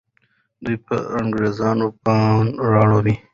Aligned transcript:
دوی 0.63 0.75
به 0.77 0.83
پر 0.85 0.99
انګریزانو 1.19 1.87
پاڼ 2.03 2.43
را 2.71 2.83
اړوه. 2.87 3.13